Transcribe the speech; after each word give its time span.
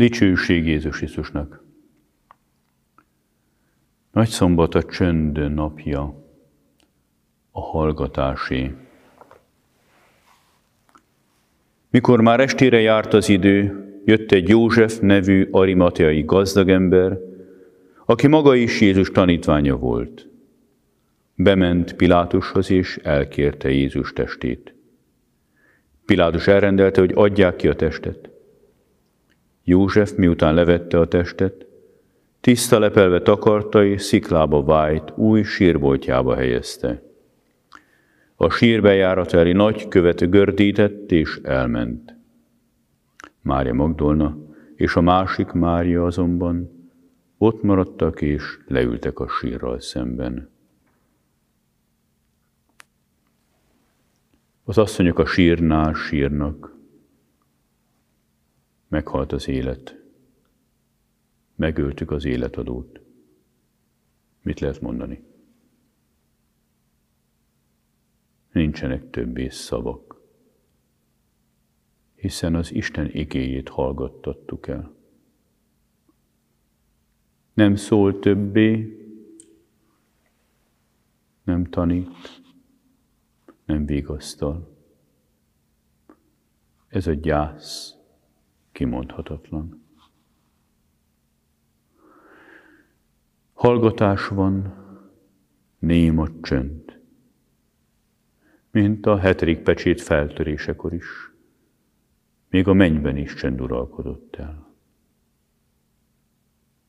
Dicsőség 0.00 0.66
Jézus 0.66 0.96
Krisztusnak! 0.96 1.64
Nagy 4.12 4.28
szombat 4.28 4.74
a 4.74 4.82
csönd 4.82 5.54
napja, 5.54 6.24
a 7.50 7.60
hallgatásé. 7.60 8.74
Mikor 11.90 12.20
már 12.20 12.40
estére 12.40 12.80
járt 12.80 13.12
az 13.12 13.28
idő, 13.28 13.84
jött 14.04 14.32
egy 14.32 14.48
József 14.48 14.98
nevű 15.00 15.48
arimateai 15.50 16.22
gazdagember, 16.22 17.18
aki 18.04 18.26
maga 18.26 18.54
is 18.54 18.80
Jézus 18.80 19.10
tanítványa 19.10 19.76
volt. 19.76 20.28
Bement 21.34 21.94
Pilátushoz 21.94 22.70
és 22.70 22.96
elkérte 22.96 23.70
Jézus 23.70 24.12
testét. 24.12 24.74
Pilátus 26.04 26.46
elrendelte, 26.46 27.00
hogy 27.00 27.12
adják 27.14 27.56
ki 27.56 27.68
a 27.68 27.74
testet. 27.74 28.29
József 29.70 30.14
miután 30.16 30.54
levette 30.54 30.98
a 30.98 31.08
testet, 31.08 31.66
tiszta 32.40 32.78
lepelve 32.78 33.22
takarta 33.22 33.84
és 33.84 34.02
sziklába 34.02 34.62
vájt, 34.62 35.12
új 35.16 35.42
sírboltjába 35.42 36.34
helyezte. 36.34 37.02
A 38.36 38.50
sírbejárat 38.50 39.32
elé 39.32 39.52
nagy 39.52 39.88
követ 39.88 40.30
gördített 40.30 41.12
és 41.12 41.40
elment. 41.42 42.14
Mária 43.40 43.74
Magdolna 43.74 44.36
és 44.74 44.96
a 44.96 45.00
másik 45.00 45.50
Mária 45.50 46.04
azonban 46.04 46.70
ott 47.38 47.62
maradtak 47.62 48.20
és 48.20 48.58
leültek 48.66 49.18
a 49.18 49.28
sírral 49.28 49.80
szemben. 49.80 50.50
Az 54.64 54.78
asszonyok 54.78 55.18
a 55.18 55.26
sírnál 55.26 55.92
sírnak. 55.92 56.78
Meghalt 58.90 59.32
az 59.32 59.48
élet. 59.48 59.96
Megöltük 61.54 62.10
az 62.10 62.24
életadót. 62.24 63.00
Mit 64.42 64.60
lehet 64.60 64.80
mondani? 64.80 65.22
Nincsenek 68.52 69.10
többé 69.10 69.48
szavak, 69.48 70.20
hiszen 72.14 72.54
az 72.54 72.72
Isten 72.72 73.10
igéjét 73.12 73.68
hallgattattuk 73.68 74.66
el. 74.66 74.94
Nem 77.52 77.74
szól 77.74 78.18
többé, 78.18 78.98
nem 81.42 81.64
tanít, 81.64 82.42
nem 83.64 83.86
vigasztal. 83.86 84.76
Ez 86.88 87.06
a 87.06 87.12
gyász 87.12 87.99
kimondhatatlan. 88.80 89.84
Hallgatás 93.52 94.28
van, 94.28 94.74
néma 95.78 96.28
csönd, 96.40 97.00
mint 98.70 99.06
a 99.06 99.18
hetedik 99.18 99.62
pecsét 99.62 100.00
feltörésekor 100.00 100.92
is. 100.92 101.06
Még 102.48 102.68
a 102.68 102.72
mennyben 102.72 103.16
is 103.16 103.34
csend 103.34 103.60
uralkodott 103.60 104.36
el. 104.36 104.74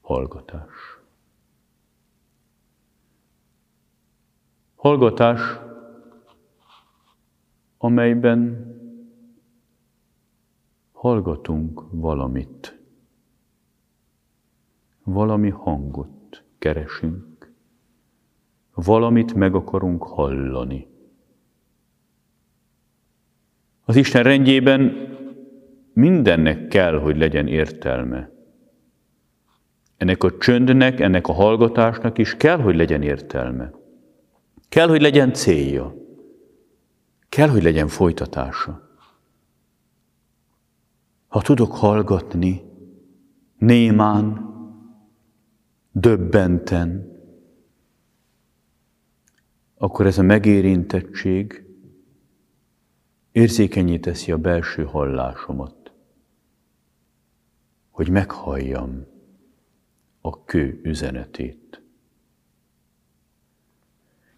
Hallgatás. 0.00 0.98
Hallgatás, 4.74 5.40
amelyben 7.78 8.71
hallgatunk 11.02 11.82
valamit, 11.90 12.78
valami 15.04 15.48
hangot 15.48 16.44
keresünk, 16.58 17.52
valamit 18.74 19.34
meg 19.34 19.54
akarunk 19.54 20.02
hallani. 20.02 20.86
Az 23.84 23.96
Isten 23.96 24.22
rendjében 24.22 25.08
mindennek 25.92 26.68
kell, 26.68 26.98
hogy 26.98 27.16
legyen 27.16 27.46
értelme. 27.46 28.30
Ennek 29.96 30.24
a 30.24 30.36
csöndnek, 30.38 31.00
ennek 31.00 31.28
a 31.28 31.32
hallgatásnak 31.32 32.18
is 32.18 32.36
kell, 32.36 32.58
hogy 32.58 32.76
legyen 32.76 33.02
értelme. 33.02 33.70
Kell, 34.68 34.88
hogy 34.88 35.00
legyen 35.00 35.32
célja. 35.32 35.94
Kell, 37.28 37.48
hogy 37.48 37.62
legyen 37.62 37.88
folytatása. 37.88 38.81
Ha 41.32 41.42
tudok 41.42 41.76
hallgatni, 41.76 42.62
némán, 43.58 44.50
döbbenten, 45.92 47.10
akkor 49.74 50.06
ez 50.06 50.18
a 50.18 50.22
megérintettség 50.22 51.64
érzékenyé 53.30 53.98
teszi 53.98 54.32
a 54.32 54.38
belső 54.38 54.84
hallásomat, 54.84 55.92
hogy 57.90 58.08
meghalljam 58.08 59.06
a 60.20 60.44
kő 60.44 60.80
üzenetét. 60.82 61.82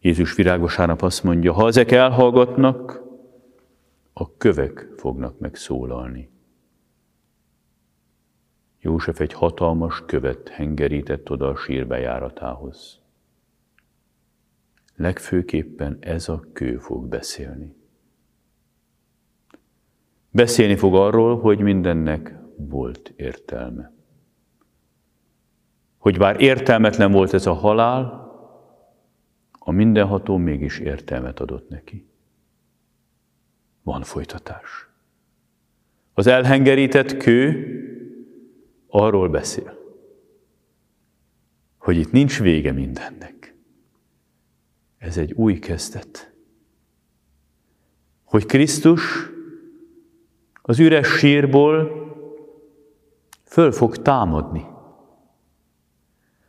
Jézus 0.00 0.34
virágosánap 0.34 1.02
azt 1.02 1.22
mondja, 1.22 1.52
ha 1.52 1.66
ezek 1.66 1.90
elhallgatnak, 1.90 3.02
a 4.12 4.36
kövek 4.36 4.88
fognak 4.96 5.38
megszólalni. 5.38 6.30
József 8.84 9.20
egy 9.20 9.32
hatalmas 9.32 10.02
követ 10.06 10.48
hengerített 10.48 11.30
oda 11.30 11.48
a 11.48 11.56
sírbejáratához. 11.56 13.00
Legfőképpen 14.96 15.96
ez 16.00 16.28
a 16.28 16.44
kő 16.52 16.78
fog 16.78 17.06
beszélni. 17.08 17.74
Beszélni 20.30 20.76
fog 20.76 20.94
arról, 20.94 21.40
hogy 21.40 21.58
mindennek 21.58 22.34
volt 22.56 23.12
értelme. 23.16 23.92
Hogy 25.98 26.18
bár 26.18 26.40
értelmetlen 26.40 27.12
volt 27.12 27.32
ez 27.32 27.46
a 27.46 27.52
halál, 27.52 28.30
a 29.50 29.70
mindenható 29.70 30.36
mégis 30.36 30.78
értelmet 30.78 31.40
adott 31.40 31.68
neki. 31.68 32.06
Van 33.82 34.02
folytatás. 34.02 34.88
Az 36.14 36.26
elhengerített 36.26 37.16
kő 37.16 37.71
arról 38.94 39.28
beszél, 39.28 39.78
hogy 41.78 41.96
itt 41.96 42.12
nincs 42.12 42.40
vége 42.40 42.72
mindennek. 42.72 43.54
Ez 44.98 45.18
egy 45.18 45.32
új 45.32 45.58
kezdet. 45.58 46.32
Hogy 48.24 48.46
Krisztus 48.46 49.30
az 50.62 50.78
üres 50.78 51.08
sírból 51.08 51.90
föl 53.44 53.72
fog 53.72 53.96
támadni. 53.96 54.66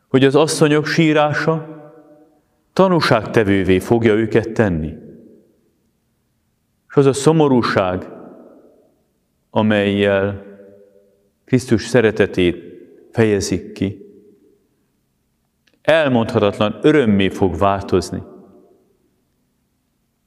Hogy 0.07 0.23
az 0.23 0.35
asszonyok 0.35 0.85
sírása 0.85 1.67
tanúságtevővé 2.73 3.79
fogja 3.79 4.13
őket 4.13 4.51
tenni. 4.51 4.93
És 6.89 6.95
az 6.95 7.05
a 7.05 7.13
szomorúság, 7.13 8.07
amelyel 9.49 10.52
Krisztus 11.53 11.87
szeretetét 11.87 12.63
fejezik 13.11 13.71
ki, 13.71 14.05
elmondhatatlan 15.81 16.79
örömmé 16.81 17.29
fog 17.29 17.57
változni. 17.57 18.23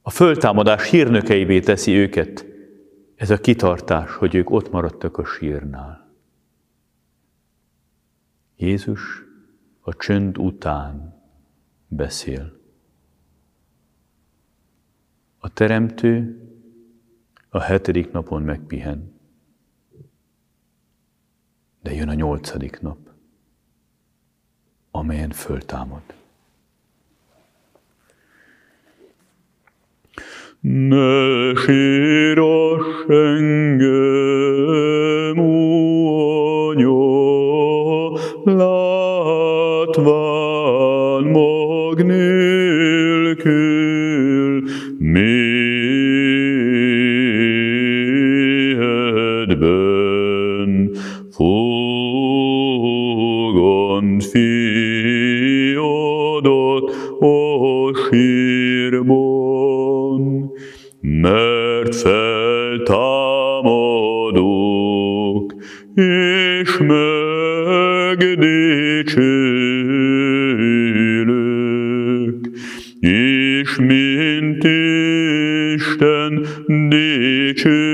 A 0.02 0.11
föltámadás 0.11 0.90
hírnökeivé 0.90 1.61
teszi 1.61 1.93
őket 1.93 2.46
ez 3.17 3.31
a 3.31 3.40
kitartás, 3.40 4.14
hogy 4.14 4.34
ők 4.34 4.50
ott 4.50 4.70
maradtak 4.70 5.19
a 5.19 5.25
sírnál. 5.25 6.17
Jézus 8.56 9.23
a 9.81 9.96
csönd 9.96 10.38
után 10.38 11.23
beszél. 11.88 12.61
A 15.38 15.52
teremtő 15.52 16.40
a 17.49 17.61
hetedik 17.61 18.11
napon 18.11 18.43
megpihen. 18.43 19.16
De 21.87 21.94
jön 21.94 22.09
a 22.09 22.15
nyolcadik 22.15 22.81
nap, 22.81 22.99
amelyen 24.91 25.31
föltámad. 25.31 26.03
Ne 30.61 31.55
síros 31.55 33.05
engem, 33.09 33.79
anya, 36.69 36.93
látván 38.44 40.05
mag 41.25 42.03
nélkül, 42.03 43.43
méhedben 44.99 45.67
fog. 51.31 51.66
Mond 54.01 54.23
fiadat 54.23 55.77
a 57.21 57.95
sírban, 58.11 59.33
mert 61.01 61.95
feltámadok, 61.95 62.35
és 65.95 66.79
megdicsélök, 66.79 68.37
és 73.01 73.77
mint 73.77 74.65
Isten 75.75 76.47
dicsőséggel 76.89 77.86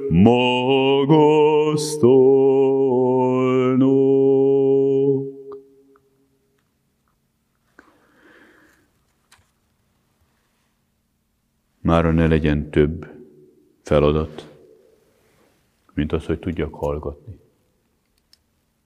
magasztalnak. 0.09 1.31
Mára 11.81 12.11
ne 12.11 12.27
legyen 12.27 12.69
több 12.69 13.07
feladat, 13.83 14.47
mint 15.93 16.11
az, 16.11 16.25
hogy 16.25 16.39
tudjak 16.39 16.73
hallgatni. 16.73 17.41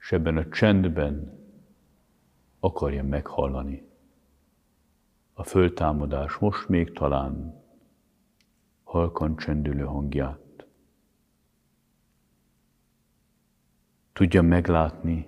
És 0.07 0.13
ebben 0.13 0.37
a 0.37 0.49
csendben 0.49 1.39
akarja 2.59 3.03
meghallani 3.03 3.87
a 5.33 5.43
föltámadás 5.43 6.37
most 6.37 6.67
még 6.67 6.93
talán 6.93 7.63
halkan 8.83 9.35
csendülő 9.35 9.83
hangját. 9.83 10.65
Tudja 14.13 14.41
meglátni 14.41 15.27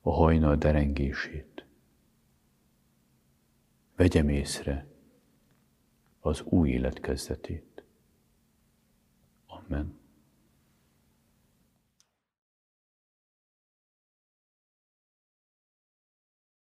a 0.00 0.10
hajnal 0.10 0.56
derengését. 0.56 1.66
Vegyem 3.96 4.28
észre 4.28 4.86
az 6.20 6.42
új 6.42 6.70
élet 6.70 7.00
kezdetét. 7.00 7.84
Amen. 9.46 10.04